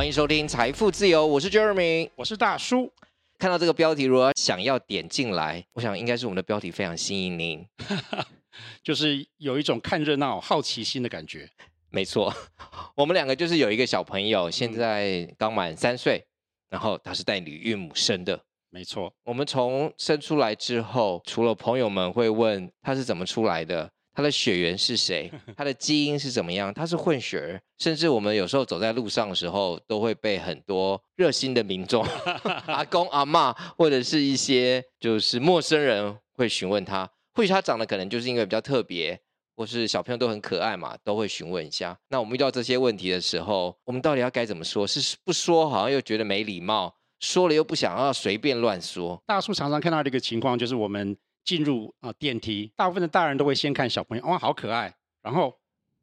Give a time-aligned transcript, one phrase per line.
[0.00, 2.90] 欢迎收听财富自由，我是 Jeremy，我是大叔。
[3.38, 7.62] 看到这个标题，如果想要点进来，我想应该是我们的标题非常吸引您，
[8.82, 11.50] 就是有一种看热闹、好奇心的感觉。
[11.90, 12.34] 没错，
[12.96, 16.24] 我们两个就是有一个小朋友，现在刚满三岁，
[16.70, 18.42] 然后他是代理孕母生的。
[18.70, 23.90] 没错，我们从生出来之后，除了朋友们会问他是怎么出来的。
[24.20, 25.32] 他的血缘是谁？
[25.56, 26.72] 他的基因是怎么样？
[26.74, 32.04] 他是混血儿，甚至我们有时候走在路上的时候，都会被很多热心的民众、
[32.68, 37.10] 阿公阿嬷或者是一些就是陌生人会询问他。
[37.32, 39.18] 或许他长得可能就是因为比较特别，
[39.56, 41.98] 或是小朋友都很可爱嘛，都会询问一下。
[42.10, 44.86] 那我们遇到这些问题的时候，我们到底要该怎么说？
[44.86, 49.18] 是不说好像又觉得没礼貌，说了又不想要随便乱说。
[49.26, 51.16] 大叔常常看到的一个情况，就是我们。
[51.44, 55.54] 进入啊电梯，大部分的大人都会先看小朋友，哇，好可爱，然后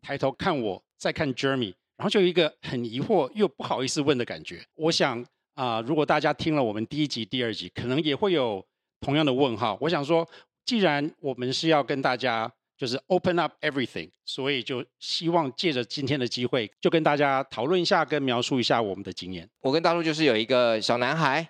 [0.01, 4.65] 抬头看我，再看 Jeremy，然后就有一个很疑惑又不好意思问的感觉。
[4.75, 8.63] 我想啊、如果大家听了我们第一集、第二集，可能也会有
[9.01, 9.75] 同样的问号。
[9.81, 10.27] 我想说，
[10.65, 19.49] 既然我们是要跟大家就是 open up everything，所以就希望借着今天的机会，就跟大家讨论一下，跟描述一下我们的经验。
[19.61, 21.49] 我跟大叔就是有一个小男孩。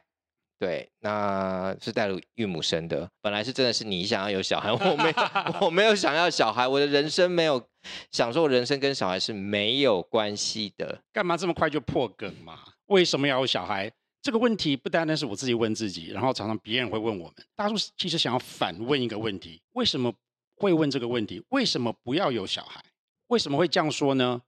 [0.60, 3.08] 对，那是带入孕母生的。
[3.22, 6.68] 本来是真的是你想要有小孩，我没有，我没有想要小孩。
[6.68, 7.64] 我的人生没有
[8.12, 11.00] 想说，我人生跟小孩是没有关系的。
[11.14, 12.60] 干嘛这么快就破梗嘛？
[12.88, 13.92] 为什么要有小孩？
[14.22, 17.36] 这个问题不单单是我自己问自己，然后常常别人会问我们。
[17.56, 20.12] 大叔其实想要反问一个问题：为什么
[20.56, 21.44] 会问这个问题？
[21.50, 22.84] 为什么不要有小孩？
[23.28, 24.42] 为什么会这样说呢？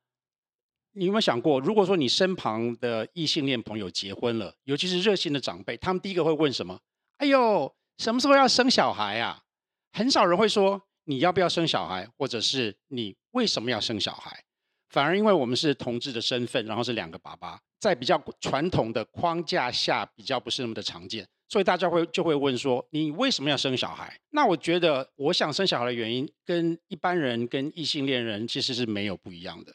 [0.94, 6.80] 你有没有想过，如果说你身旁的异性恋朋友结婚了，尤其是热心的长辈，他们第一个会问什么？
[7.18, 9.44] 哎呦，什么时候要生小孩啊？
[9.92, 14.44] 很少人会说你要不要生小孩，或者是你为什么要生小孩。
[14.90, 24.20] 反而因为我们是同志的身份，然后是两个爸爸，在比较传统的框架下，比较不是那么的常见，所以大家会就会问说，你为什么要生小孩？
[24.32, 29.72] 那我觉得，我想生小孩的原因，跟一般人跟异性恋人其实是没有不一样的。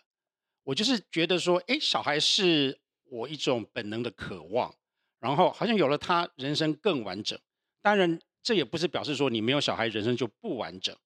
[0.64, 4.74] 我就是觉得说，哎，小孩是我一种本能的渴望，
[5.20, 7.38] 然后好像有了他，人生更完整。
[7.80, 10.96] 当然，这也不是表示说你没有小孩，人生就不完整。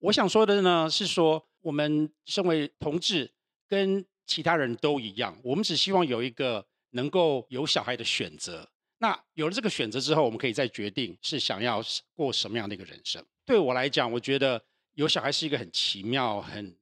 [0.00, 3.32] 我想说的呢，是说我们身为同志，
[3.66, 8.70] 跟其他人都一样，我们只希望有一个能够有小孩的选择。
[8.98, 11.82] 那有了这个选择之后，我们可以再决定是想要
[12.14, 13.24] 过什么样的一个人生。
[13.46, 14.62] 对我来讲，我觉得
[14.94, 16.76] 有小孩是一个很奇妙、很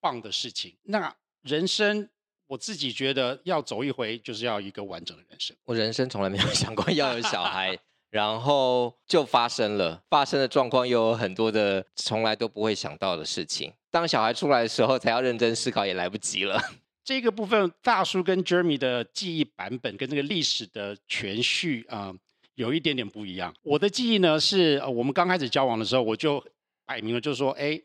[0.00, 0.76] 棒的事情。
[0.82, 2.08] 那人生，
[2.46, 5.56] 我自己觉得要走一回，就是要一个完整的人生。
[5.64, 7.76] 我人生从来没有 想过要有小孩，
[8.10, 13.72] 然后就发生了，发生的状况又有很多的从来都不会想到的事情。
[13.90, 16.60] 当小孩出来的时候，才要认真思考，也来不及了。
[17.04, 22.16] 这个部分，大叔跟 Jeremy 的记忆版本跟这个历史的全序啊、呃，
[22.54, 23.52] 有一点点不一样。
[23.62, 26.44] 我的记忆呢，是我们刚开始交往的时候，我就
[26.86, 27.82] 摆明了，就是说，哎。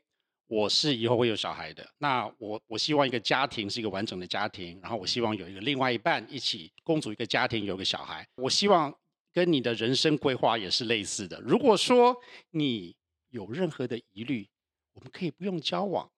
[0.47, 8.25] 我是以后会有小孩的，那我我希望一个家庭是一个完整的家庭，然后我希望有一个另外一半一起共组一个家庭，有个小孩。
[8.37, 8.93] 我希望
[9.33, 11.41] 跟你的人生规划也是类似的。
[11.41, 12.15] 如果说
[12.51, 12.95] 你
[13.31, 14.47] 有任何的疑虑，
[14.93, 16.09] 我们可以不用交往。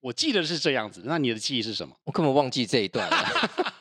[0.00, 1.94] 我记得是这样子，那你的记忆是什么？
[2.04, 3.16] 我根本忘记这一段了。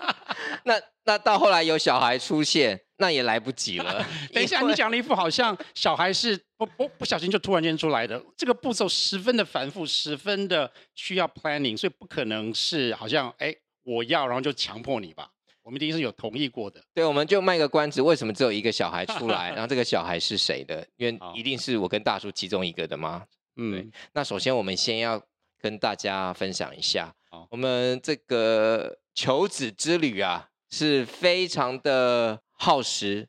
[0.66, 2.85] 那那到后来有小孩出现。
[2.98, 4.06] 那也来不及了。
[4.34, 13.54] 等一下，你讲了一副好像小孩是不不不小心就突然间出来的，这个步骤十分的繁复，十分的需要 planning，所以不可能是好像哎
[13.84, 15.30] 我要然后就强迫你吧。
[15.64, 16.80] 我们一定是有同意过的。
[16.94, 19.50] 对，我们就卖个关子，为什么只有一个小孩出来？
[19.58, 20.88] 然后这个小孩是谁的？
[20.96, 23.26] 因为一定是我跟大叔其中一个的吗？
[23.56, 25.20] 嗯，那首先我们先要
[25.60, 27.12] 跟大家分享一下，
[27.50, 32.40] 我们这个求子之旅啊，是非常的。
[32.56, 33.28] 耗时、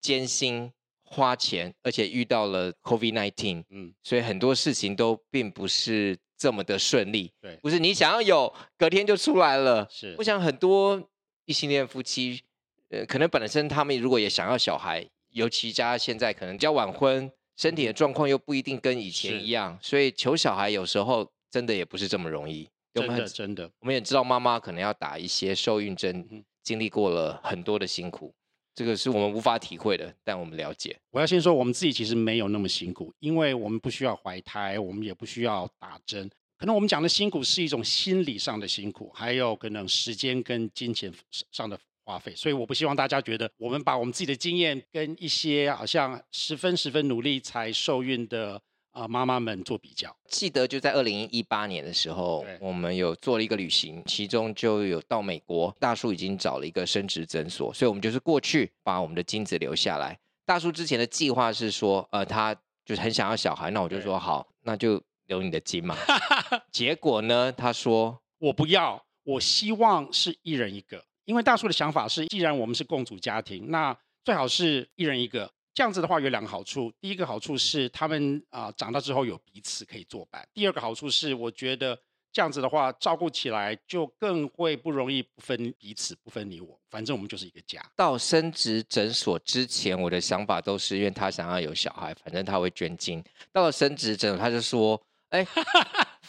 [0.00, 0.72] 艰辛、
[1.02, 7.32] 花钱，而且遇到了 COVID-19，嗯，所以很多事情都并不是这么的顺利。
[7.40, 9.86] 对，不是你想要有，隔天就出来了。
[9.90, 11.02] 是，我想很多
[11.44, 12.42] 异性恋夫妻，
[12.90, 22.68] 呃，可能本身他们如果也想要小孩，尤其加现在可能比较晚婚，身体的状况又不一定跟以前一样，所以求小孩有时候真的也不是这么容易。
[22.94, 28.34] 真的，真的，我们也知道妈妈可能要打一些受孕针，嗯，经历过了很多的辛苦。
[28.78, 30.96] 这个是我们无法体会的，但我们了解。
[31.10, 36.30] 我要先说，我们自己其实没有那么辛苦，因为我们不需要怀胎，我们也不需要打针。
[36.56, 41.12] 可能我们讲的辛苦是一种心理上的辛苦，还有可能时间跟金钱
[41.50, 42.32] 上的花费。
[42.36, 48.62] 所以我不希望大家觉得我们把我们自己的经验跟一些好像十分十分努力才受孕的
[48.92, 50.14] 啊妈妈们做比较。
[50.28, 55.74] 记得就在二零一八年的时候，我们有做了一个旅行，其中就有到美国。
[55.78, 60.18] 大叔已经找了一个生殖诊所，所以我们就是过去把我们的精子留下来。
[60.44, 62.54] 大叔之前的计划是说，呃，他
[62.84, 65.96] 就是很想要小孩，那我就说好，那就留你的精嘛。
[66.72, 75.52] 结果呢，他说我不要，我希望是一人一个，因为大叔的想法是，既然我们是共组家庭，那最好是一人一个。
[75.78, 81.96] 这样子的话有两个好处，第一个好处是他们啊、长大之后有彼此可以作伴，第二个好处是我觉得
[82.32, 87.80] 这样子的话照顾起来就更会不容易不分彼此不分你我，反正我们就是一个家。
[87.94, 93.22] 到生殖诊所之前，我的想法都是因为他想要有小孩，反正他会捐精。
[93.52, 95.00] 到了生殖诊，他就说。
[95.30, 95.46] 哎，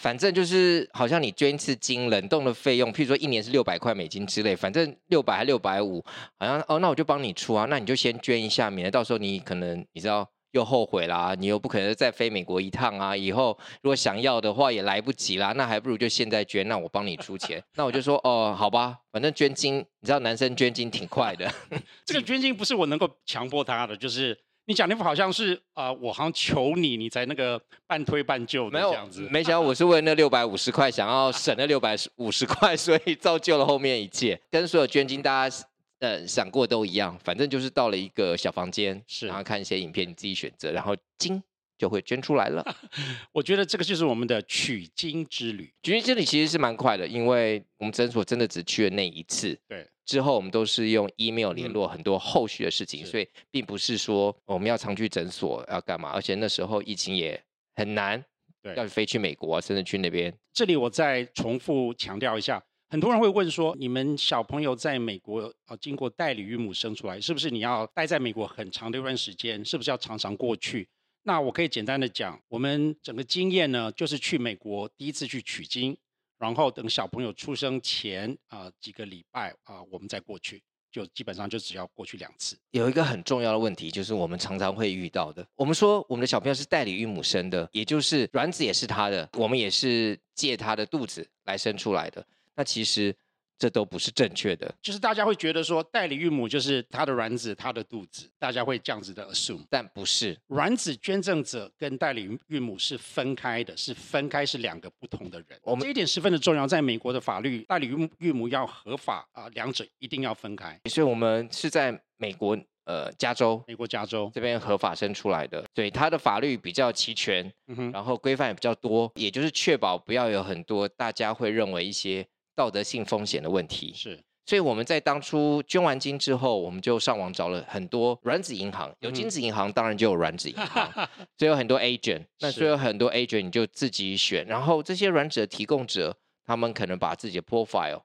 [0.02, 6.02] 反正就是好像你捐一次金，冷冻的费用，譬如说一年是六百块美金之类，反正六百还六百五，
[6.38, 21.52] 好像哦，那我就帮你出啊，那你就先捐一下，免得到时候你可能你知道又后悔啦，你又不可能再飞美国一趟啊，以后如果想要的话也来不及啦，那还不如就现在捐，那我帮你出钱，那我就说哦，好吧，反正捐金，你知道男生捐金挺快的，
[22.08, 24.38] 这个捐金不是我能够强迫他的，就是。
[24.70, 29.28] 你讲那副好像是啊、呃，我好像求你，你才那个半推半就的这样子。
[29.32, 34.40] 没想到我是为那六百五十块，想要省那六百五十 块，所以造就了后面一切。
[34.52, 35.66] 跟所有捐精大家
[36.02, 41.42] 呃想过都一样，反正就是到了一个小房间，是然后看一些影片，你自己选择，然后精
[41.76, 42.64] 就会捐出来了。
[43.34, 45.74] 我觉得这个就是我们的取精之旅。
[45.82, 49.60] 取精之旅其实是蛮快的，因为我们诊所真的只去了那一次。
[49.68, 49.88] 对。
[50.10, 57.40] 之后我们都是用 email 联络很多后续的事情，嗯、所以并不是说我们要常去诊所要干嘛，而且那时候疫情也
[57.76, 58.26] 很难，
[58.64, 60.36] 对，要飞去美国甚至去那边。
[60.52, 62.60] 这里我再重复强调一下，
[62.90, 69.64] 很多人会问说，你们小朋友在美国啊，经过代理孕母生出来，是不是你要待在美国很长的一段时间？
[69.64, 70.90] 是不是要常常过去？
[71.22, 75.96] 那我可以简单的讲，我们整个经验呢，就是去美国第一次去取精。
[76.40, 82.58] 然后等小朋友出生前啊、呃、几个礼拜啊、我们再过去，就基本上就只要过去两次。
[82.72, 85.46] 有一个很重要的问题，就是我们常常会遇到的。
[85.56, 92.26] 我们说我们的小朋友是代理孕母生的，也就是卵子也是他的，我们也是借他的肚子来生出来的。
[92.56, 93.16] 那其实。
[93.60, 100.36] 这都不是正确的，就是大家会觉得说代理孕母就是她的卵子、她的肚子，大家会这样子的 assume，但不是。
[100.48, 105.60] 卵子捐赠者跟代理孕母是分开的，是分开，是两个不同的人。
[105.64, 110.80] 我们这一点十分的重要，在美国的法律，代理孕孕母要合法啊，两者一定要分开。
[110.86, 122.26] 所以我们是在美国呃加州，美国加州这边合法生出来的，对，它的法律比较齐全，嗯，然后规范也比较多，也就是确保不要有很多大家会认为一些。
[122.60, 123.94] 道德性风险的问题。
[123.96, 130.92] 是，所以我们在当初捐完金之后，我们就上网找了很多卵子银行，有金子银行，当然就有卵子银行，
[131.40, 136.14] 所以有很多 agent，那所以有很多 agent 你就自己选，然后这些软子的提供者，
[136.46, 138.02] 他们可能把自己的 profile，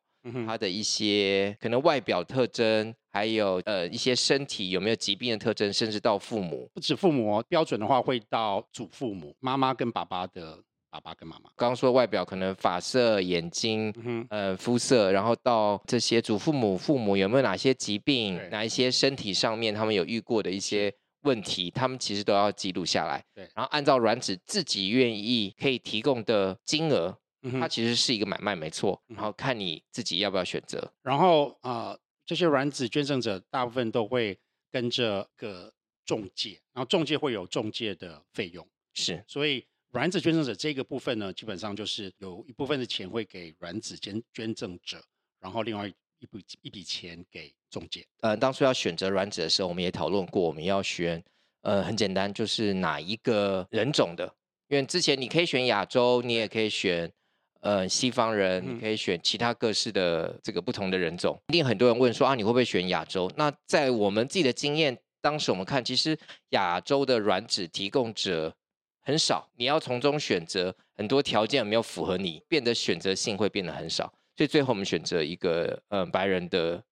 [0.47, 10.63] 他的一些可能外表特征，还有呃一些身体有没有疾病的特征，甚至到父母，不止父母哦，标准的话会到祖父母，妈妈跟爸爸的。
[10.95, 23.21] 爸爸跟妈妈刚刚说外表可能发色、眼睛、嗯、呃肤色，然后到这些祖父母、父母有没有哪些疾病，哪一些身体上面他们有遇过的一些问题，他们其实都要记录下来。
[23.35, 29.03] 对，然后按照卵子自己愿意可以提供的金额，嗯、它其实是一个买卖，没错。
[29.09, 30.93] 然后看你自己要不要选择。
[31.03, 34.39] 然后啊、呃，这些卵子捐赠者大部分都会
[34.71, 35.75] 跟着个
[36.07, 39.67] 中介，然后中介会有中介的费用，是，所以。
[39.95, 45.01] 卵子捐赠者这个部分呢，基本上就是有一部分的钱会给卵子捐捐赠者，
[45.41, 48.05] 然后另外一笔一笔钱给中介。
[48.21, 51.23] 呃，当初要选择卵子的时候，我们也讨论过，我们要选，
[51.63, 54.35] 呃，很简单，就是哪一个人种的。
[54.67, 57.09] 因为之前你可以选亚洲，你也可以选，
[57.61, 61.41] 呃，西方人，你可以选其他各式的这个不同的人种。
[61.51, 63.31] 一定很多人问说啊，你会不会选亚洲？
[63.37, 68.53] 那在我们自己的经验，当时我们看，其实亚洲的卵子提供者。
[69.05, 76.83] 很少，你要从中选择很多条件有没有符合你，变得选择性会变得很少，所以最后我们选择一个呃白人的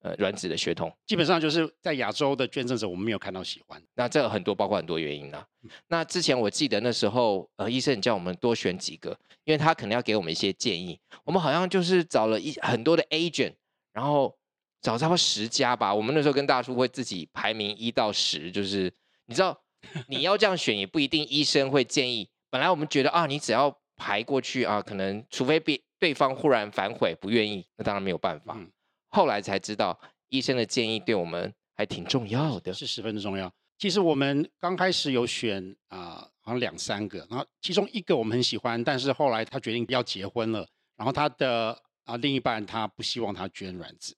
[0.00, 5.46] 呃卵子的血统，基本上就是在亚洲的捐赠者我们没有看到喜欢，那这很多包括很多原因啊。
[5.62, 9.10] 嗯、那之前我记得那时候呃医生叫我们多选几个，
[9.44, 13.52] 因为他可能要给我们一些建议，我们好像就是找了一很多的 agent，
[13.92, 14.34] 然后
[14.80, 18.90] 找差不多十家吧，我们那时候跟大叔会自己排名一到十，就是
[19.26, 19.60] 你知道。
[20.08, 22.28] 你要这样选也不一定，医生会建议。
[22.50, 28.54] 本来我们觉得啊，你只要排过去啊，可能除非被对方忽然反悔不愿意，那当然没有办法。
[28.56, 28.70] 嗯、
[29.08, 33.52] 后来才知道，医生的建议对我们还挺重要的，是十分的重要。
[33.78, 40.66] 其实我们刚开始有选啊、呃，好像两三个，然后其中一个我们很喜欢，但是后来他决定要结婚了，
[40.96, 44.16] 然后他的啊另一半他不希望他捐卵子，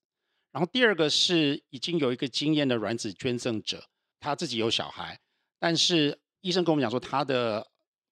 [0.50, 3.85] 然后第二个是已经有一个经验的卵子捐赠者，
[4.19, 5.21] 他自己有小孩，
[5.61, 7.64] 但是医生跟我们讲说他的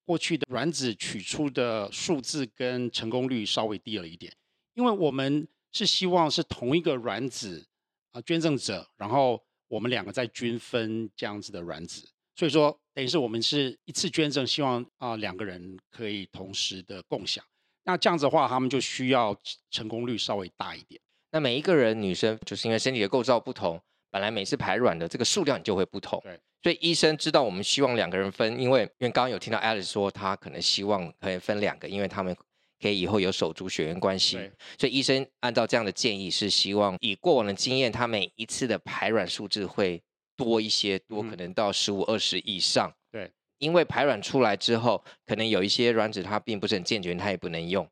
[0.05, 4.33] 过去的卵子取出的数字跟成功率稍微低了一点，
[4.75, 7.67] 因为我们是希望是同一个卵子
[8.13, 12.09] 啊捐赠者，然后我们两个再均分这样子的卵子。
[12.37, 17.45] 所以说，等于是我们是一次捐赠，希望啊两个人可以同时的共享。
[17.85, 19.37] 那这样子的话，他们就需要
[19.71, 21.01] 成功率稍微大一点。
[21.33, 26.21] 那每一个人女生就是因为身体的构造不同，本来每次排卵的这个数量就会不同。
[26.23, 26.39] 对。
[26.63, 32.37] 所以医生知道我们希望两个人分，因为因为刚刚有听到 Alice 说，她可能希望可以分两个，因为他们
[32.81, 34.39] 可以以后有手足血缘关系。
[34.79, 40.03] 所以医生按照这样的建议，是希望以过往的经验，他每一次的排卵数字会。
[40.39, 42.95] 多一些，多可能到十五二十以上。
[43.11, 47.85] 对，因为排卵出来之后，可能有一些卵子它并不是很健全，它也不能用。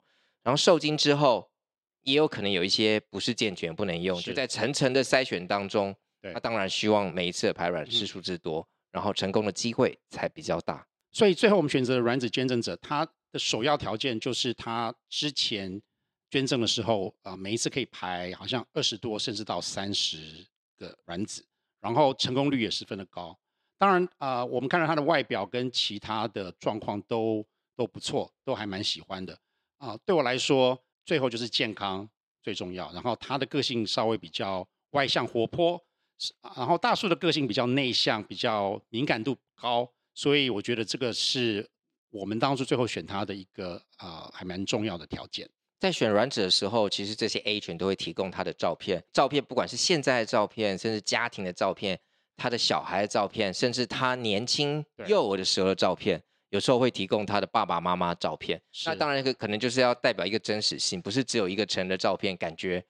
[0.45, 1.51] 然后受精之后，
[2.03, 4.17] 也有可能有一些不是健全不能用。
[4.21, 5.93] 就在层层的筛选当中，
[6.35, 10.87] 他当然希望每一次的排卵次数之多，然后成功的机会才比较大。
[11.13, 15.81] 所以最后我们选择的卵子捐赠者，他的首要条件就是他之前
[16.31, 21.47] 捐赠的时候啊，每一次可以排好像二十多甚至到三十个卵子。
[21.79, 23.39] 然后成功率也十分的高，
[23.79, 29.33] 当然啊、呃，我们看到他的外表跟其他的状况都都不错，都还蛮喜欢的
[29.77, 29.99] 啊、呃。
[30.05, 32.09] 对我来说，最后就是健康
[32.43, 32.91] 最重要。
[32.93, 35.81] 然后他的个性稍微比较外向活泼，
[36.57, 41.69] 然后大树的个性比较内向，比较敏感度高，所以我觉得这个是
[42.11, 45.49] 我们当初最后选他的一个啊、呃，还蛮重要的条件。
[45.79, 52.01] 在选卵子的时候，其实这些 agent 都会提供他的照片，照片不管是现在的照片，甚至家庭的照片，
[52.35, 58.59] 他的小孩的照片，甚至他年轻幼儿的时候的照片，有时候会提供他的爸爸妈妈照片。
[58.87, 62.83] 那当然，可能就是要代表一个真实性，不是只有一个成人的照片，感觉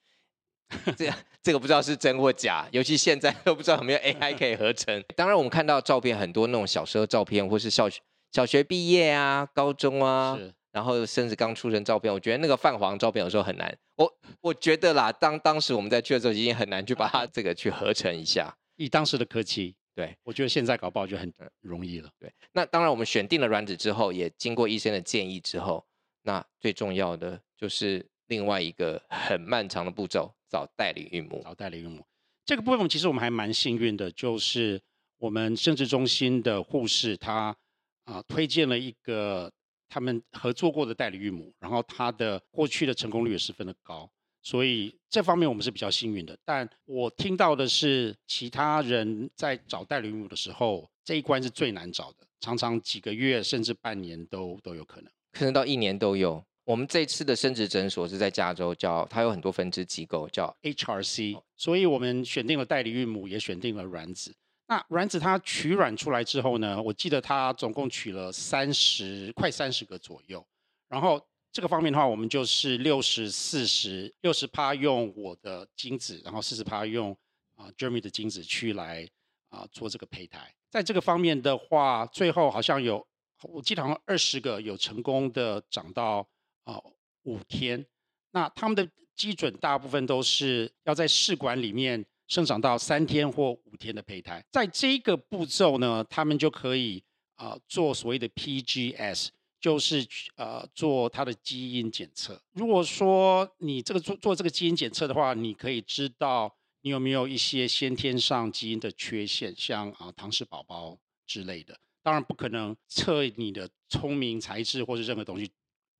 [0.96, 5.02] 这这个不知道是真或假，尤其现在 都不知道有没有 AI 可以合成。
[5.14, 8.00] 当然，我们看到照片很多那种小时候照片，或是小学
[8.32, 10.38] 小学毕业啊、高中啊。
[10.72, 13.74] 然后甚至刚出生照片，我觉得那个泛黄照片有时候很难。
[13.94, 18.54] 我我觉得啦，当当时我们在去的时候，已经很难去把它这个去合成一下。
[18.76, 21.32] 以当时的科技，对，我觉得现在搞不好就很
[21.62, 22.10] 容易了。
[22.20, 25.82] 对，那当然我们选定了卵子之后，也经过医生的建议之后，
[26.24, 31.40] 那最重要的就是另外一个很漫长的步骤，找代理孕母。
[31.44, 32.04] 找代理孕母，
[32.44, 34.80] 这个部分其实我们还蛮幸运的，就是
[35.18, 37.56] 我们生殖中心的护士她
[38.04, 39.52] 啊推荐了一个。
[39.88, 44.10] 他们合作过的代理孕母，然后他的过去的成功率也十分的高，
[44.42, 46.36] 所以这方面我们是比较幸运的。
[46.44, 56.44] 但我听到的是，其他人在找代理孕母的时候，这一关是最难找的，常常几个月甚至半年都都有可能，可能到一年都有。
[56.66, 64.34] 我们这次的生殖诊所是在加州，叫它有很多分支机构，叫 HRC，所以我们选定了代理孕母，也选定了卵子。
[64.66, 70.44] 那卵子它取卵出来之后呢，我记得它总共取了三十快三十个左右。
[70.88, 77.16] 然后这个方面的话，我们就是六十四十，六十趴用我的精子，然后四十趴用
[77.54, 79.08] 啊 Jeremy 的精子去来
[79.50, 80.52] 啊做这个胚胎。
[80.68, 83.06] 在这个方面的话，最后好像有
[83.44, 86.26] 我记得好像二十个有成功的长到
[86.66, 86.78] 啊
[87.22, 87.86] 五天。
[88.32, 92.04] 那他们的基准大部分都是要在试管里面。
[92.28, 97.00] 生长到三天或五天的胚胎，在这个步骤呢，他们就可以
[97.36, 99.28] 啊、做所谓的 PGS，
[99.60, 100.04] 就是
[100.34, 102.42] 呃做它的基因检测。
[102.50, 111.78] 如果说你这个做做这个基因检测的话，你可以知道你有没有一些先天上基因的缺陷，像啊唐氏宝宝之类的。
[112.02, 115.48] 当然不可能测你的聪明才智或是任何东西。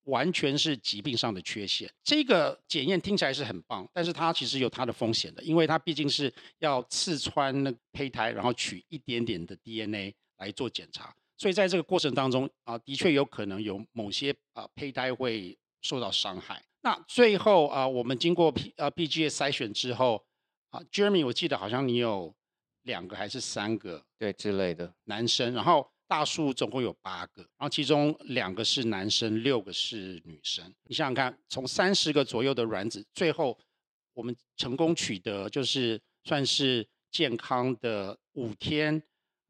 [0.06, 1.88] 完全是疾病上的缺陷。
[2.02, 16.62] 这个检验听起来是很棒，但是它其实有它的风险的，因为它毕竟是要刺穿那胚胎，然后取一点点的 DNA 来做检查，所以在这个过程当中啊，的确有可能有某些啊胚胎会受到伤害。
[16.82, 20.24] 那最后啊，我们经过 P 呃 PGA 筛选之后
[20.70, 22.34] 啊，Jeremy，我记得好像你有
[22.82, 25.90] 两个还是三个对之类的男生，然后。
[26.08, 30.64] 大树总共有八个，然后其中两个是男生，六个是女生。
[30.84, 33.58] 你想想看，从三十个左右的卵子，最后
[34.14, 39.02] 我们成功取得就是算是健康的五天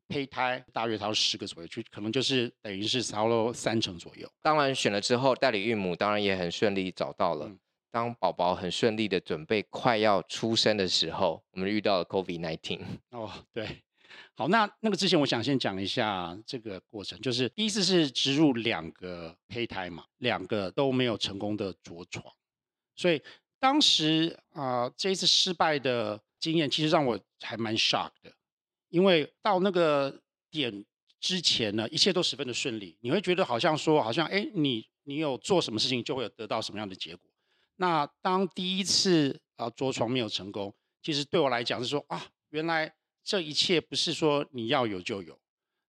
[0.09, 4.27] 胚胎，大约超十个左右，就可能就是等于是超了三成左右。
[4.41, 7.47] 当然选了之后，代理孕母当然也很顺利找到了。
[7.47, 7.59] 嗯、
[7.91, 12.81] 当宝宝很顺利的准备快要出生的时候，我们遇到了 COVID-19。
[13.11, 13.83] 哦，对。
[14.35, 22.25] 好，那那个之前我想先讲一下这个过程，就是第一次是植入两个胚胎嘛，两个都没有成功的着床，
[22.95, 23.23] 所以
[23.59, 28.33] 当时啊、呃、这一次失败的经验，其实让我还蛮 shock 的，
[28.89, 30.85] 因为到那个点
[31.19, 37.31] 之前呢，一切都十分的顺利，你会觉得好像说，好像哎，你你有做什么事情就会有得到什么样的结果。
[37.77, 42.95] 那当第一次啊着床没有成功，其实对我来讲是说啊，原来
[43.27, 45.37] 这一切不是说你要有就有。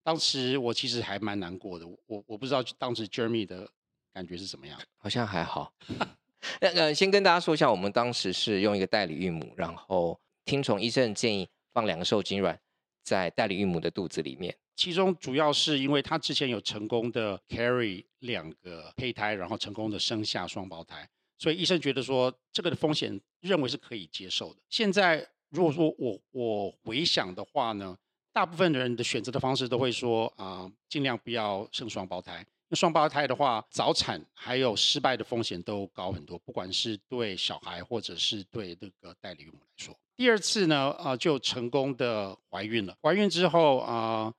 [0.03, 3.69] 当时我其实还蛮难过的，我我不知道当时 Jeremy 的
[4.11, 4.81] 感觉是怎么样。
[4.97, 5.71] 好像还好。
[6.59, 12.59] 那呃，先跟大家说一下，我们当时是用一个代理孕母，然后听从医生的建议，放两个受精卵
[13.03, 14.57] 在代理孕母的肚子里面。
[14.75, 21.07] 其中主要是因为他之前有成功的 carry 两个胚胎，然后成功的生下双胞胎。
[21.37, 24.59] 所以医生觉得说这个的风险认为是可以接受的。
[24.69, 27.97] 现在如果说我我回想的话呢，
[28.33, 32.45] 大部分的人的选择的方式都会说啊，尽量不要生双胞胎。
[32.69, 39.97] 那双胞胎的话，早产还有失败的风险都高很多，不管是对小孩或者是对那个代理孕母来说。
[40.17, 42.97] 第二次呢，啊就成功的怀孕了。
[43.01, 44.33] 怀孕之后啊，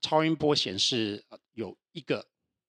[0.00, 1.24] 超音波显示
[1.54, 2.24] 有一个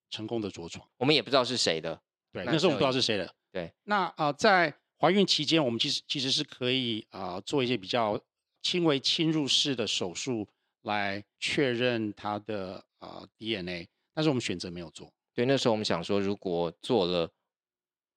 [0.09, 2.01] 成功的着床，我们也不知道是谁的。
[2.31, 3.31] 对，那时候我们不知道是谁的。
[3.51, 8.19] 对，那啊、呃，在怀孕期间，我们其实其实是可以啊、呃、做一些比较
[8.63, 10.47] 轻微侵入式的手术
[10.81, 15.13] 来确认它的啊、呃、DNA，但是我们选择没有做。
[15.35, 17.31] 对，那时候我们想说，如果做了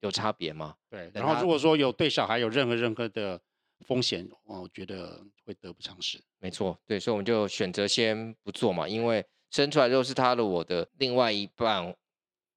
[0.01, 0.75] 有差别吗？
[0.89, 3.39] 对，然后如果说有对小孩有任何任何的
[3.81, 6.19] 风险，我觉得会得不偿失。
[6.39, 11.95] 没错，对，所以我们就选择先不做嘛，因为生出来之后是他的我的另外一半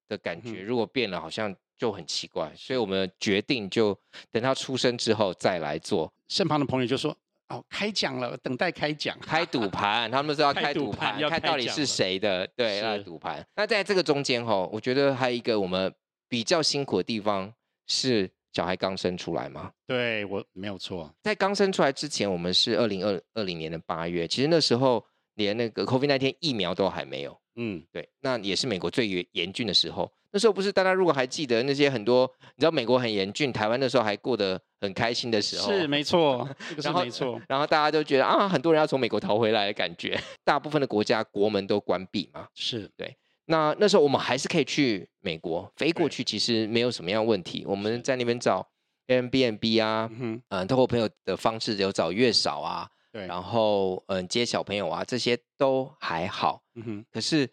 [0.08, 1.54] 的感觉，嗯、如果变了，好像。
[1.76, 3.98] 就很奇怪，所以我们决定就
[4.30, 6.12] 等他出生之后再来做。
[6.28, 7.16] 身旁的朋友就说
[7.48, 13.44] ：“哦，开奖了，等待开奖，开赌盘。”他们说要 开赌盘，看到底是谁的，对，要赌盘。
[13.56, 15.92] 那在这个中间哈，我觉得还有一个我们
[16.28, 17.52] 比较辛苦的地方
[17.86, 19.70] 是小孩刚生出来嘛。
[19.86, 27.38] 对，我没有错，在刚生出来之前，我们是二零二二零年的八月，其实那时候连那个 COVID 那天疫苗都还没有。
[27.56, 30.10] 嗯，对，那也是美国最严严峻的时候。
[30.34, 37.40] 那时候不是大家如果还记得那些很多，你知道美国很严峻，台湾那时候还过得很开心的时候，是没错，这个是没错。
[37.48, 43.16] 然后大家都觉得啊，很多人要从美国逃回来的感觉， 大部分的国家国门都关闭嘛，是对。
[43.46, 47.64] 那那时候我们还是可以去美国飞过去，其实没有什么样问题。
[47.64, 48.66] 我们在那边找
[49.06, 56.60] Airbnb 啊，嗯嗯，透过朋友的方式有找月嫂啊，对，然后嗯接小朋友啊，这些都还好。
[56.74, 57.48] 嗯哼，可是。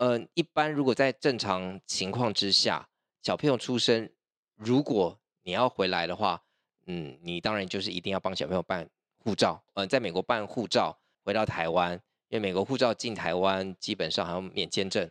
[0.00, 2.88] 嗯、呃，一般如果在正常情况之下，
[3.22, 4.08] 小朋友出生，
[4.56, 6.42] 如果你要回来的话，
[6.86, 9.62] 嗯，你当然就是一定要帮小朋友办护照。
[9.74, 11.92] 嗯、呃，在美国办护照回到台湾，
[12.30, 15.06] 因为美国护照进台湾基本上还要免签证，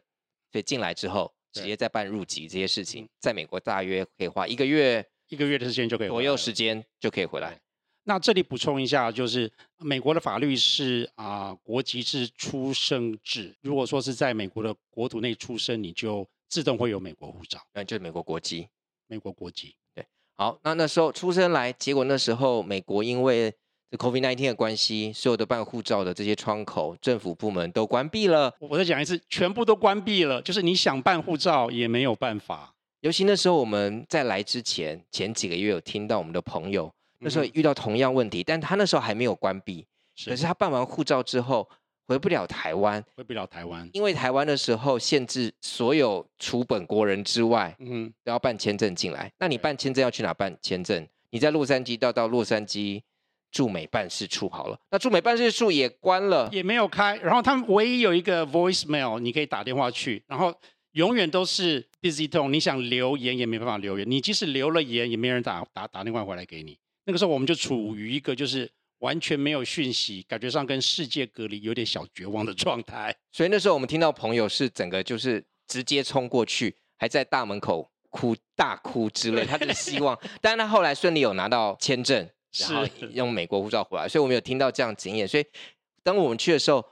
[0.51, 7.61] 所以进来之后直接再办入籍这些事情，在美国大约可以花一个月，一个月的时间就可以左右时间就可以回来。
[8.09, 13.55] 那这里补充一下，就是美国的法律是啊、呃，国籍是出生制。
[13.61, 18.67] 如果说是在美国的国土内出生，你就自动会有美国护照，那就是美国国籍。
[19.05, 20.03] 美国国籍，对。
[20.35, 23.53] 好，那那时候出生来，结果那时候美国因为
[23.91, 28.51] 这 COVID-19 的关系，所有的办护照的这些窗口，政府部门都关闭了。
[28.59, 32.73] 我再讲一次，全部都关闭了，就是你想办护照也没有办法。
[33.01, 36.91] 尤其那时候我们在来之前，前几个月有听到我们的朋友。
[37.19, 41.69] 那时候遇到同样问题，但他那时候还没有关闭，是可是他办完护照之后
[42.07, 49.31] 回不了台湾，回不了台湾，因为台湾的时候限制所有除本国人之外，嗯，都要办签证进来。
[49.37, 51.07] 那你办签证要去哪办签证？
[51.31, 53.01] 你在洛杉矶到到洛杉矶
[53.51, 57.17] 驻美办事处好了，那驻美办事处也关了，也没有开。
[57.17, 60.53] 然后他们唯一有一个 voicemail，你可以打电话去，然后
[60.93, 66.77] 永远都是 busy tone，你想留言也没办法留言，你即使留了言，也没人打打打电话回来给你。
[67.09, 68.69] 那个时候我们就处于一个就是
[68.99, 73.15] 完全没有讯息，感觉上跟世界隔离，有点小绝望的状态。
[73.31, 85.27] 所以那时候我们听到朋友是整个就是直接冲过去，还在大门口哭大哭之类，他就是希望，但是他后来顺利有拿到签证，然后用美国护照回来，所以我们有听到这样经验。
[85.27, 85.43] 所以
[86.03, 86.85] 当我们去的时候。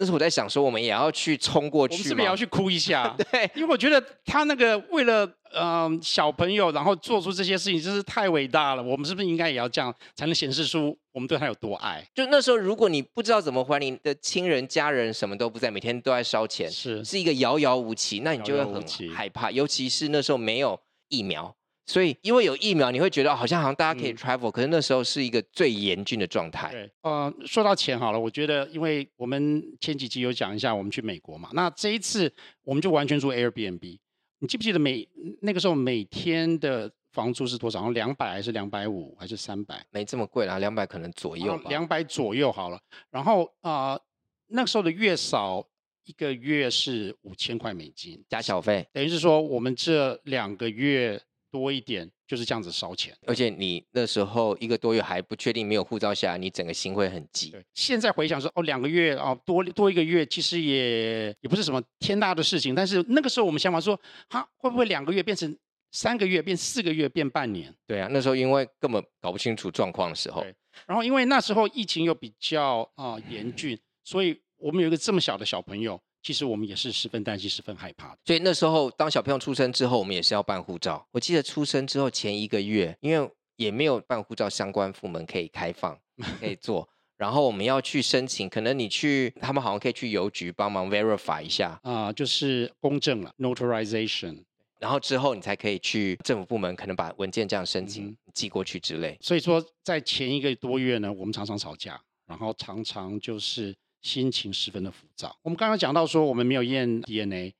[0.00, 3.14] 那时候我在想说，我们也要去冲过去，我们是不是也要去哭一下？
[3.30, 8.82] 对，因为我觉得他那个为了嗯、呃、小朋友，然后做出这些事情，真是太伟大了。
[8.82, 12.02] 我们是不是应该也要这样，才能显示出我们对他有多爱？
[12.14, 18.82] 就那时候，如果你不知道怎么还你的亲人、家人，什么都不在，每天都在烧钱，是是一个遥遥无期，那你就会很
[19.14, 19.50] 害怕。
[19.50, 21.54] 尤其是那时候没有疫苗，
[21.90, 26.70] 所以因为有疫苗，你会觉得好像好像大家可以 travel，、嗯、可是那时候是一个最严峻的状态。
[26.70, 33.98] 对，呃，说到钱好了，我觉得因为我们前几集有讲一下我们去美国嘛，那这一次我们就完全住 Airbnb。
[34.38, 35.06] 你记不记得每
[35.42, 37.90] 那个时候每天的房租是多少？
[37.90, 39.84] 两百还是两百五还是三百？
[39.90, 41.68] 没这么贵啦，两百可能左右吧。
[41.68, 42.80] 两百左右好了。
[43.10, 44.02] 然后啊、呃，
[44.46, 45.66] 那个时候的月嫂
[46.04, 53.16] 一个月是五千块美金加小费，等于是说我们这两个月多一点就是这样子烧钱。
[53.26, 57.50] 而且你那时候一个多月还不确定没有护照下来，你整个心会很急。
[57.50, 65.56] 对，现在回想说哦，两个月哦，多多一个月其实也也不是什么天大的事情，但是那个时候我们想法说，哈，会不会两个月变成
[65.92, 67.74] 三个月，变四个月，变半年？
[67.86, 70.54] 对啊，那时候因为根本搞不清楚状况的时候，对，
[70.86, 76.00] 然后因为那时候疫情又比较啊、呃、严峻，所以我们有一个这么小的小朋友。
[76.22, 78.18] 其实我们也是十分担心、十分害怕的。
[78.24, 81.06] 所以那时候，当小朋友出生之后，我们也是要办护照。
[81.12, 85.98] 我记得出生之后前一个月，因为也没有办护照相关部门可以开放，
[86.38, 86.88] 可以做。
[87.16, 94.42] 然后我们要去申请，可能你去，他们好像可以去邮局帮忙 verify 一下啊、呃，就是公证了 notarization。
[94.78, 99.18] 然后之后你才可以去政府部门，可能把文件这样申请、嗯、寄过去之类。
[99.20, 103.74] 所以说，在前一个多月呢，我们常常吵架，然后常常就是。
[104.02, 105.36] 心情十分的浮躁。
[105.42, 107.54] 我们刚刚讲到说我们没有验 DNA，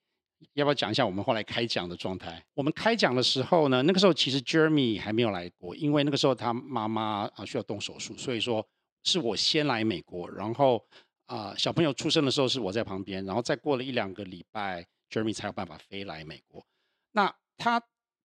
[0.54, 2.42] 要不要讲一下我们后来开奖的状态？
[2.54, 8.66] 我们开奖的时候呢，那个时候其实 Jeremy 还没有来过，因为那个时候他妈妈啊需要动手术，所以说
[9.02, 10.82] 是我先来美国，然后
[11.26, 16.64] 啊小朋友出生的时候是我在旁边，然后再过了一两个礼拜，Jeremy 才有办法飞来美国。
[17.12, 17.82] 那他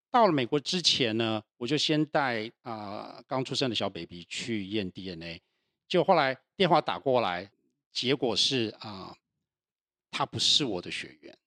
[0.10, 5.41] 到了美国之前呢，我就先带啊刚出生的小 baby 去验 DNA，
[5.89, 7.51] 就后来电话打过来。
[7.95, 9.17] 结果是啊、呃，
[10.12, 11.38] 他不是我的学员，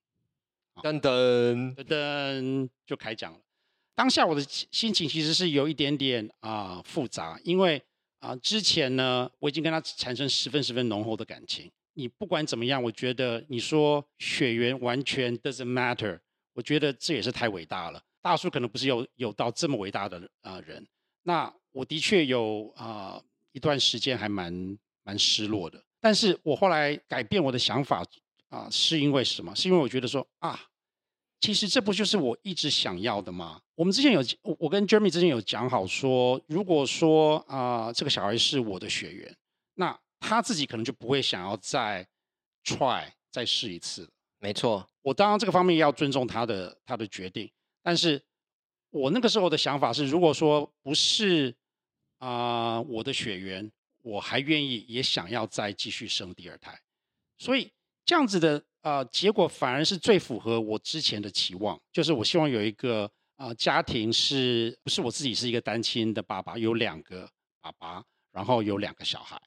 [0.76, 3.38] 噔噔噔噔就开讲了。
[3.94, 7.76] 当下我的心情其实是有一点点啊、呃、复杂，因为
[8.20, 11.70] 啊、呃、之前呢我已经跟他产生十分十分浓厚的感情。
[11.92, 16.18] 你不管怎么样，我觉得你说血缘完全 doesn't matter，
[16.54, 18.02] 我觉得这也是太伟大了。
[18.22, 20.86] 大叔可能不是有有到这么伟大的啊、呃、人，
[21.24, 25.84] 那我的确有啊、呃、一段时间还蛮蛮失落的。
[26.00, 28.02] 但是我后来改变我的想法
[28.48, 29.54] 啊、呃，是因为什么？
[29.56, 30.58] 是因为我觉得说啊，
[31.40, 33.60] 其实这不就是我一直想要的吗？
[33.74, 34.20] 我们之前有，
[34.58, 39.36] 我跟 Jeremy 之前有讲好说，如果说啊、呃，这个小孩是我的血缘，
[39.74, 42.06] 那他自己可能就不会想要再
[42.64, 44.08] try 再试一次。
[44.38, 47.50] 没错，我当然这个方面要尊重他的他的决定，
[47.82, 48.22] 但是
[48.90, 51.54] 我那个时候的想法是，如果说不是
[52.18, 53.70] 啊、呃，我的血缘。
[54.02, 56.78] 我还愿意，也想要再继续生第二胎，
[57.36, 57.70] 所以
[58.04, 67.30] 这样子的呃结果反而是最符合我之前的期望，就是我希望有一个呃家庭是不是我自己是一个单亲的爸爸，有两个
[67.60, 69.40] 爸爸，然后有两个小孩。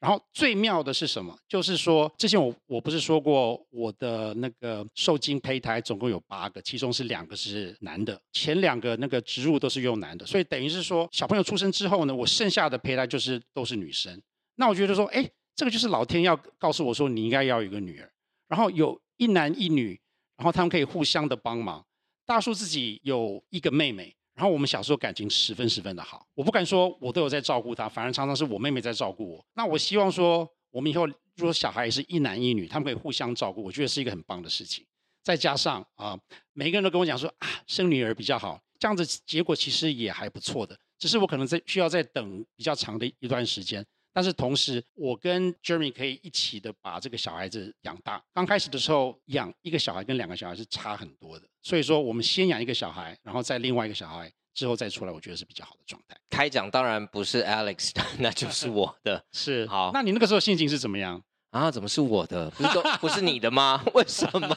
[0.00, 1.38] 然后最妙的是什么？
[1.46, 14.18] 就是说，之前我我不是说过我的那个受精胚胎总共有八个，其中是两个是男的，前两个那个植入都是用男的，所以等于是说小朋友出生之后呢，我剩下的胚胎就是都是女生。
[14.56, 18.10] 那我觉得说，哎，这个就是老天要告诉我说，你应该要有一个女儿，
[18.48, 20.00] 然后有一男一女，
[20.38, 21.84] 然后他们可以互相的帮忙。
[22.24, 24.16] 大叔自己有一个妹妹。
[24.40, 29.44] 然后我们小时候感情十分十分的好，我不敢说我都有在照顾她，反而常常是我妹妹在照顾我。
[29.52, 34.82] 那我希望说，我们以后如果小孩也是一男一女，他们可以互相照顾，我觉得是一个很棒的事情。
[35.22, 36.18] 再加上啊，
[36.54, 43.84] 每个人都跟我讲说啊，生女儿比较好，这样子结果其实也还不错的，只是我可能在需要再等比较长的一段时间。
[44.12, 48.22] 但是同时，我跟 Jeremy 可以一起的把这个小孩子养大。
[48.34, 56.16] 刚开始的时候，养一个小孩跟两个小孩是差很多的，所以说我们先养一个小孩，然后再另外一个小孩之后再出来，我觉得是比较好的状态。
[56.28, 59.24] 开讲当然不是 Alex 的， 那就是 我的。
[59.32, 61.22] 是好，那你那个时候心情是怎么样？
[61.50, 62.50] 啊，怎么是我的？
[62.50, 63.82] 不是都不是你的吗？
[63.94, 64.56] 为什么？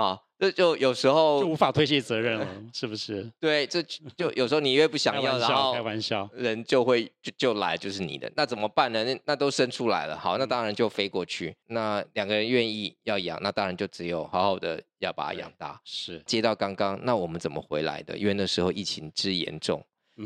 [0.00, 3.30] 啊，这就有时候就无法推卸责任了，是不是？
[3.38, 8.30] 对，这就有时候你越不想要，然后开玩笑，人就会就就来，就是你的。
[8.34, 9.04] 那怎么办呢？
[9.04, 11.54] 那那都生出来了，好，那当然就飞过去。
[11.66, 15.78] 那两个人愿意要养，那当然就只有好好的要把它养大。
[15.84, 16.22] 是。
[16.24, 18.16] 接到刚刚，那我们怎么回来的？
[18.16, 19.84] 因为那时候疫情之严重，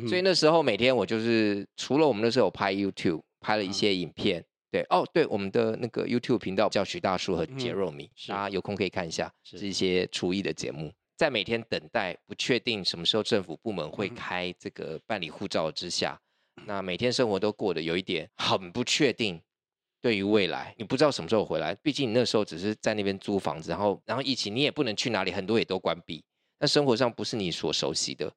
[0.09, 4.41] 所以那时候每天我就是除了我们那时候有拍 YouTube，拍了一些影片。
[4.41, 10.93] 嗯对哦，对，我们的那个 YouTube 频道叫徐大叔和杰肉米，大家有空可以看一下，是，一些厨艺的节目。
[11.17, 16.21] 在每天等待不确定什么时候政府部门会开这个办理护照之下，
[16.67, 19.41] 那每天生活都过得有一点很不确定。
[20.01, 26.25] 对于未来，你不知道什么时候回来，毕竟你那时候只是在那边租房子，然后然后疫情你也不能去哪里，很多也都关闭。
[26.59, 28.29] 那生活上不是你所熟悉的，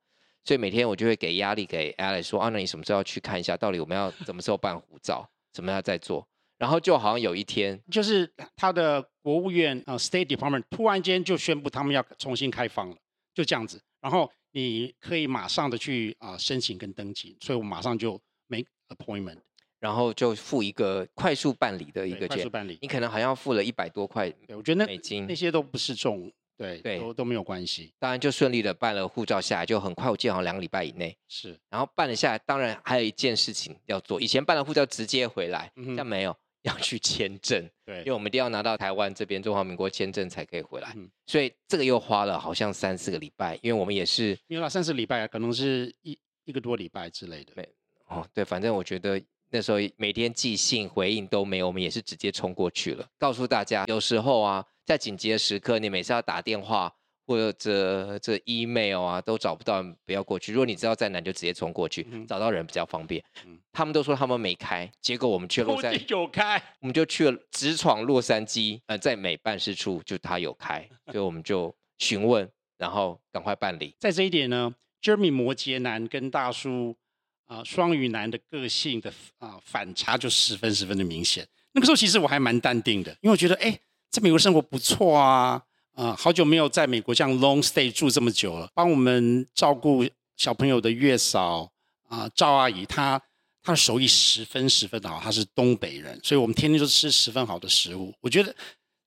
[0.43, 6.27] 所以每天我就会给压力给 Alex 说啊，那你什么时候要去看一下，到底我们要什么时候办护照，什么要再做？
[6.59, 12.95] 然后就好像有一天，就是他的国务院啊、uh,，State Department 突然间就宣布他们要重新开放了，
[13.33, 13.81] 就这样子。
[13.99, 19.39] 然后你可以马上的去啊、uh, 申请跟登记，所以我马上就 make appointment，
[19.79, 27.93] 然后就付一个快速办理的一个钱，快速办理，你可能好像付了一百多块，对，我觉得那美金那些都不是重，对对，都都没有关系。
[27.99, 31.57] 当然就顺利的办了护照下来，就很快，我记得好像两个礼拜以内是。
[31.69, 36.35] 然后办了下来，当然还有一件事情要做，以前办了护照直接回来，现在没有。
[36.63, 47.53] 要去签证， 对，因为我们一定要拿到台湾这边中华民国签证才可以回来，嗯，所以这个又花了好像三四个礼拜，因为我们也是没有啦，三四礼拜啊，可能是一一个多礼拜之类的。
[47.55, 47.65] 没
[48.09, 53.07] 哦，对，反正我觉得那时候每天寄信回应都没有，我们也是直接冲过去了。
[53.17, 56.91] 告诉大家，有时候啊，在紧急的时刻，你每次要打电话。
[57.30, 60.54] 或者这 email 啊都找不到，不要过去。
[60.54, 63.21] 如果你知道在哪，就直接冲过去，嗯、找到人比较方便。
[63.45, 68.80] 嗯、他们都说他们没开，结果我们去洛杉矶有开，我们就去了直闯洛杉矶。
[68.86, 73.93] 呃，在美办事处就他有开， 所以我们就询问，然后赶快办理。
[74.00, 76.95] 在这一点呢，Jeremy 摩羯男跟大叔
[77.43, 81.45] 啊、呃、双鱼男的个性的啊、呃、反差就十分十分的明显。
[81.73, 83.78] 那个时候其实我还蛮淡定的，因为我觉得哎，
[84.09, 85.61] 在美国生活不错啊。
[85.93, 88.69] 啊、好久没有在美国这样 long stay 住这么久了。
[88.75, 91.71] 帮我们照顾小朋友的月嫂
[92.07, 93.19] 啊、呃，赵阿姨，她
[93.63, 98.13] 她的手艺十分十分的好，她是东北人，所以我们天天都吃十分好的食物。
[98.21, 98.55] 我觉得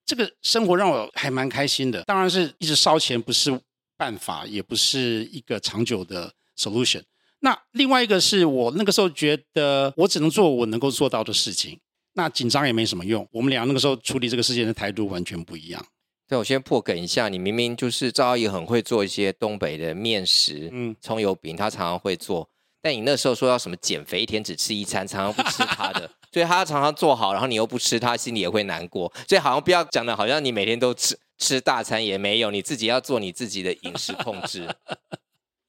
[0.05, 2.03] 这个生活让我还蛮开心的。
[2.03, 3.57] 当然是一直烧钱不是
[3.95, 7.01] 办法，也不是一个长久的 solution。
[7.39, 11.79] 那另外一个是我那个时候觉得我只能做我能够做到的事情，
[12.13, 13.27] 那紧张也没什么用。
[13.31, 15.85] 我们俩那个时候处理这个事件的态度完全不一样。
[16.27, 22.49] 对，我先破梗一下，你明明就是赵阿姨很会做一些东北的面食，嗯，葱油饼，她常常会做。
[22.81, 29.11] 但你那时候说要什么减肥，一天只吃一餐，常常不吃她的， 所以她常常做好，然后你又不吃，她心里也会难过。
[29.27, 34.73] 所以好像不要讲的，好像你每天都吃吃大餐也没有，你自己要做你自己的饮食控制。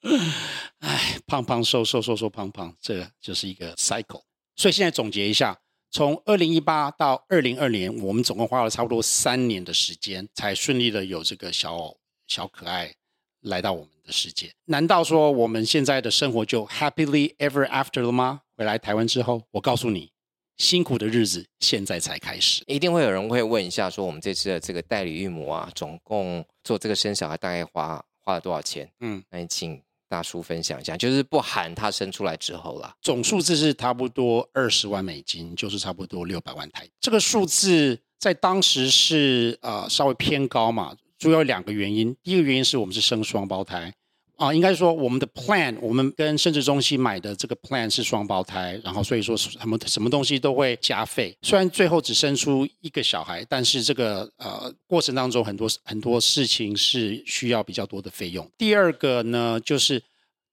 [0.79, 4.23] 哎，胖胖瘦瘦瘦瘦胖胖，这就是一个 cycle。
[4.55, 5.59] 所以现在总结一下。
[5.93, 11.95] 从二零一八到二零二年，我们总共花了差不多三年的时间，才顺利的有这个小
[12.27, 12.95] 小可爱
[13.43, 14.51] 来到我们的世界。
[14.65, 18.41] 难道说我们现在的生活就 happily ever after 了吗？
[18.57, 20.11] 回来台湾之后，我告诉你，
[20.57, 22.65] 辛苦的日子现在才开始。
[22.67, 28.91] 一定会有人会问一下，说我们这次的这个代理孕母啊，总共做这个生小孩大概花花了多少钱？
[29.01, 29.83] 嗯，那你请。
[30.13, 36.87] 大叔分享一下，就是不含他生出来之后啦，总数字是差不多二十万美金，就是差不多六百万台。
[37.01, 42.15] 这个数字在当时是呃稍微偏高嘛，主要有两个原因。
[42.23, 43.91] 第一个原因是我们是生双胞胎
[44.43, 51.37] 啊、呃，应该说我们的 plan，我们跟生殖中心买的这个 plan 是双胞胎，然后所以说什么什么东西都会加费。
[51.43, 58.51] 虽然最后只生出一个小孩，但是这个呃过程当中很多很多事情是需要比较多的费用。
[58.59, 60.03] 第二个呢，就是。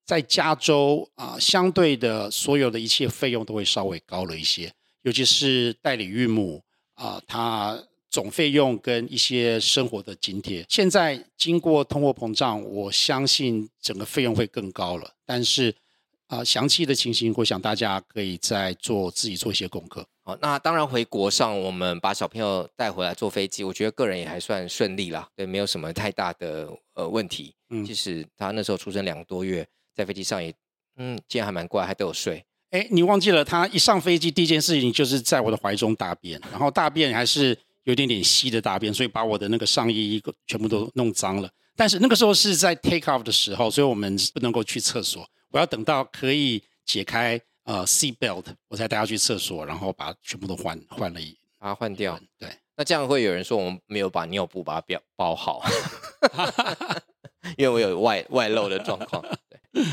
[0.06, 4.74] 在加州啊、相对的所有的一切费用都会稍微高了一些，
[5.04, 6.64] 尤其是代理孕母
[6.96, 10.66] 啊、呃，总费用跟一些生活的津贴。
[10.68, 15.12] 现在经过通货膨胀，我相信整个费用会更高了。
[15.26, 15.70] 但是
[16.28, 20.06] 啊、呃，详细的情形，我想大家可以再做自己做一些功课。
[20.24, 27.54] 好，那当然回国上，我们把小朋友带回来坐飞机，我觉得个人也还算顺利啦，对，没有什么太大的呃问题。
[27.70, 29.68] 嗯，即使他那时候出生两个多月。
[29.96, 30.54] 在飞机上也，
[30.96, 32.42] 嗯，今天还蛮乖，还都有睡。
[32.70, 37.58] 哎，你忘记了，他一上飞机第一件事情就是在我的怀中大便，然后大便还是
[37.90, 41.50] 有点点稀的大便，所以把我的那个上衣全部都弄脏了。
[41.76, 45.28] 但是那个时候是在 take off 的时候，所以我们不能够去厕所。
[45.50, 52.20] 我要等到可以解开呃 seat belt，我才带他去厕所，然后把全部都换换了一，把它换掉。
[52.38, 55.64] 对，那这样会有人说我们没有把尿布把它包好，
[57.58, 59.24] 因为我有外外漏的状况。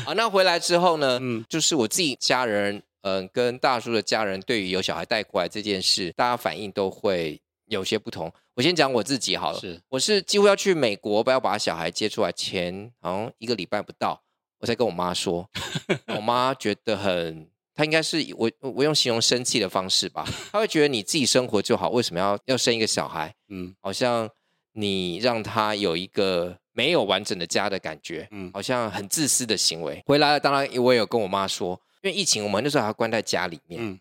[0.05, 1.17] 好，那回来之后呢？
[1.21, 8.31] 嗯，就是我自己家人，嗯、呃，跟大叔的家人，对于有小孩带过来这件事，大家反应都会有些不同。
[8.55, 14.21] 我先讲我自己好了，是，我是几乎要去美国，不要把小孩接出来前，好像一个礼拜不到，
[14.59, 15.49] 我才跟我妈说，
[16.15, 23.33] 我妈觉得很，她应该是我我用形容生气的方式吧， 她会觉得你自己生活就好，为什么要要生一个小孩？
[23.49, 24.29] 嗯，好像
[24.73, 26.57] 你让他有一个。
[26.77, 29.99] 没有完整的家的感觉，嗯，好像很自私的行为。
[30.05, 31.71] 回来了，当然我也有跟我妈说，
[32.03, 33.99] 因为疫情，我们那时候还关在家里面，嗯，对。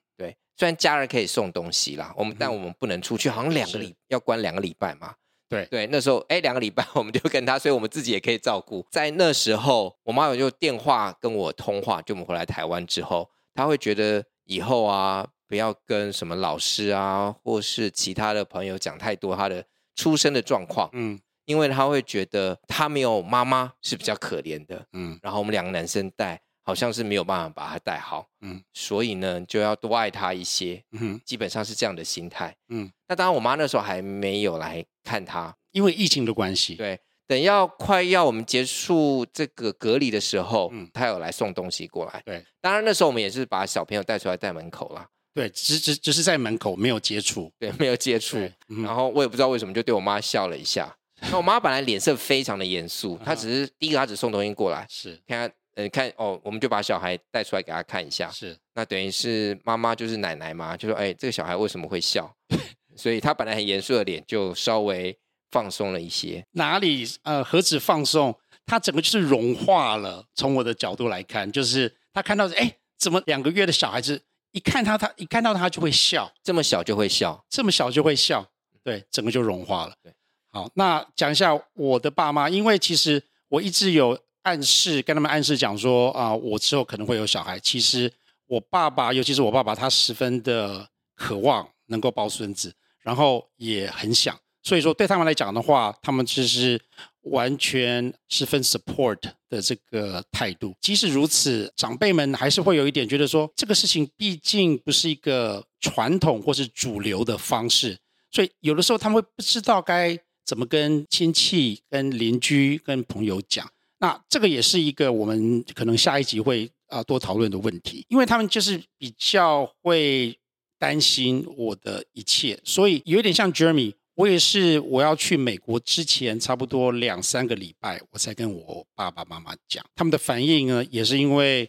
[0.56, 5.14] 虽然家人可以送东西啦，我们、嗯、但我们不能出去，好像两个礼要关两个礼拜嘛，
[5.50, 5.66] 对。
[5.66, 8.86] 对，那时候哎，两个礼拜 我们就跟他，所以我们自己也可以照顾。
[8.90, 19.62] 在那时候，我妈有就电话跟我通话，就我们回来台湾之后，她会觉得以后啊，不要跟什么老师啊，或是其他的朋友讲太多他的
[19.94, 26.40] 出生的状况，嗯，因为她会觉得他没有妈妈是比较可怜的，嗯，然后我们两个男生带。
[26.66, 32.90] 好像是没有办法把他带好，嗯，所以呢，就要多爱他一些，嗯，基本上是这样的心态，嗯。
[33.06, 36.74] 那当然，我妈那时候还没有来看他，因为疫情的关系。
[36.74, 36.98] 对，
[37.28, 42.20] 等要快要我们结束这个隔离的时候，嗯，他有来送东西过来。
[42.26, 45.08] 对，当然那时候我们也是把小朋友带出来在门口啦。
[45.32, 48.38] 对，只只只是在门口没有接触，对，没有接触。
[48.70, 50.92] 嗯、然后我也不知道为什么就对我妈笑了一下。
[51.30, 55.54] 那我妈本来脸色非常的严肃，她只是第一个，她只送东西过来，是看她。
[55.76, 58.30] 嗯，看哦，我们就把小孩带出来给他看一下。
[58.30, 62.34] 是，那等于是妈妈就是奶奶嘛，就说：“哎，这个小孩为什么会笑？”
[62.96, 65.14] 所以他本来很严肃的脸就稍微
[65.50, 66.42] 放松了一些。
[66.52, 67.06] 哪里？
[67.24, 68.34] 呃，何止放松？
[68.64, 70.24] 他整个就是融化了。
[70.34, 78.46] 从我的角度来看，就是他看到，哎，怎么两个月的小孩子一看他，他一看到他就会笑，这么小就会笑，这么小就会笑，
[78.82, 79.94] 对，整个就融化了。
[80.02, 80.10] 对，
[80.50, 84.18] 好，那讲一下我的爸妈，因为其实我一直有。
[84.46, 87.58] 暗示跟他们暗示讲说啊，我之后可能会有小孩。
[87.58, 88.10] 其实
[88.46, 94.38] 我爸爸，尤其是我爸爸，他十分的渴望能够抱孙子，然后也很想。
[94.62, 96.80] 所以说对他们来讲的话，他们其实
[97.22, 100.72] 完全十分 support 的这个态度。
[100.80, 107.98] 即使如此，长辈们还是会有一点觉得说，这个事情毕竟不是一个传统或是主流的方式，
[108.30, 113.68] 所以有的时候他们会不知道该怎么跟亲戚、跟邻居、跟朋友讲。
[113.98, 120.38] 那这个也是一个我们可能下一集会啊多讨论的问题，因为他们就是比较会
[120.78, 131.66] 担心我的一切，所以有点像 Jeremy，我也是我要去美国之前差不多两三个礼拜，我才跟我爸爸妈妈讲，他们的反应呢也是因为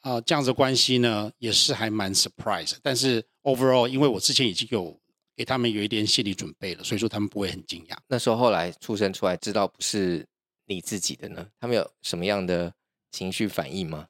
[0.00, 4.94] 啊这样子关系呢也是还蛮 surprise，但是 overall 因为我之前已经有
[5.34, 7.96] 给他们有一点心理准备了，所以说他们不会很惊讶。
[8.06, 10.26] 那时候后来出生出来知道不是。
[10.70, 11.48] 你自己的呢？
[11.58, 12.72] 他们有什么样的
[13.10, 14.06] 情绪反应吗？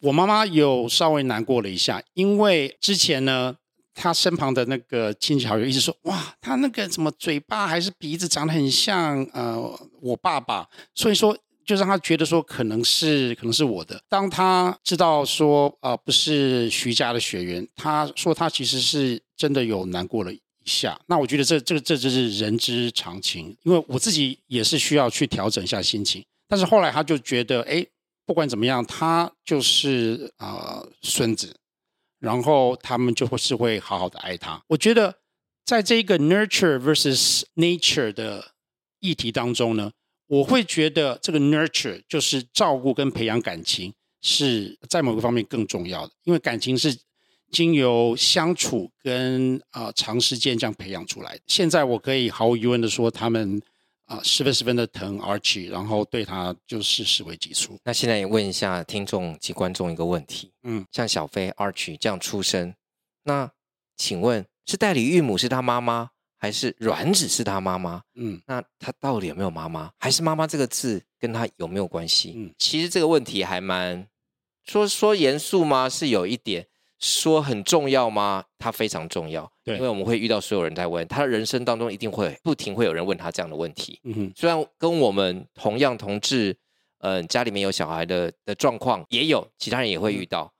[0.00, 3.56] 我妈妈有稍微难过了一下，因为之前呢，
[3.94, 14.02] 她身旁的那个亲戚好友一直说：“哇，他那个什么嘴巴还是鼻子长得很像呃我爸爸。”所以说，就让她觉得说可能是可能是我的。
[14.08, 20.32] 当她知道说啊、呃、不是徐家的血缘，她说她其实是真的有难过了。
[20.70, 26.24] 下，那我觉得这这个这就是人之常情，因为我自己也是需要去调整一下心情。
[26.46, 27.84] 但是后来他就觉得，哎，
[28.24, 31.56] 不管怎么样，他就是啊、呃、孙子，
[32.20, 34.62] 然后他们就会是会好好的爱他。
[34.68, 35.16] 我觉得
[35.64, 38.52] 在这个 nurture versus nature 的
[39.00, 39.90] 议题当中呢，
[40.28, 46.96] 我会觉得这个 nurture 就是照顾跟培养感情是在某个方面更重要的，因为感情是。
[47.50, 53.60] 经由相处跟啊、呃、长时间这样培养出来，现在我可以毫无疑问的说，他们
[54.06, 57.76] 啊、呃、十分十分的疼 Archie，然后对他就是视为己出。
[57.84, 62.74] 那现在也问一下听众及观众一个问题，嗯，像小飞 Archie 这样出生，
[63.24, 63.50] 那
[63.96, 68.02] 请问是代理孕母是他妈妈，还是卵子是他妈妈？
[68.14, 69.90] 嗯，那他到底有没有妈妈？
[69.98, 72.32] 还是妈妈这个字跟他有没有关系？
[72.36, 74.06] 嗯，其实这个问题还蛮
[74.64, 75.88] 说说严肃吗？
[75.88, 76.68] 是有一点。
[77.00, 78.44] 说很重要吗？
[78.58, 83.98] 他非常重要，对，因为我们会遇到所有人在问，他的人生当中一定会不停会有人问他这样的问题。
[84.04, 86.54] 嗯哼，虽然跟我们同样同志，
[86.98, 90.44] 嗯、呃，家里面有小孩的的状况也有，其他人也会遇到。
[90.44, 90.54] 嗯、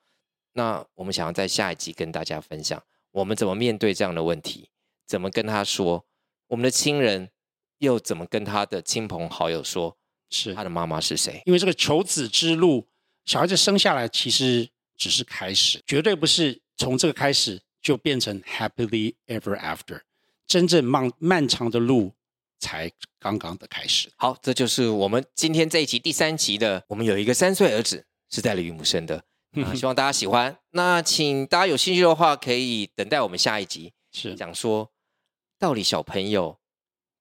[0.54, 4.70] 那我们想要在下一集跟大家分享，我们怎么面对这样的问题，
[5.06, 6.06] 怎么跟他说，
[6.48, 7.28] 我们的亲人
[7.80, 9.94] 又怎么跟他的亲朋好友说，
[10.30, 11.42] 是他的妈妈是谁？
[11.44, 12.86] 因为这个求子之路，
[13.26, 14.70] 小孩子生下来其实。
[15.00, 20.02] 只是开始，绝对不是从这个开始就变成 happily ever after。
[20.46, 22.12] 真正漫漫长的路
[22.58, 24.10] 才刚刚的开始。
[24.16, 26.84] 好，这就是我们今天这一集第三集的。
[26.88, 29.24] 我们有一个三岁儿子是代理孕母生的，
[29.64, 30.54] 啊，希望大家喜欢。
[30.72, 34.90] 那请大家有兴趣的话，可以等待我们下一集，是讲说
[35.58, 36.58] 到底小朋友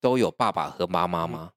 [0.02, 1.54] 都有爸爸和妈妈吗？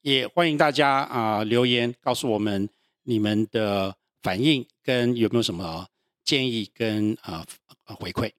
[0.00, 2.70] 也欢迎大家啊、呃、留言告诉我们
[3.02, 3.94] 你们的。
[4.22, 5.86] 反应跟有没有什么
[6.24, 7.44] 建议跟啊、
[7.86, 8.32] 呃、回馈？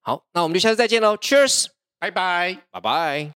[0.00, 1.66] 好，那我们就下次再见喽，Cheers，
[1.98, 3.34] 拜拜，拜拜。